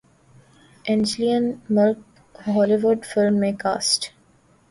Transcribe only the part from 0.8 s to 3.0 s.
Angeline Malik Holi would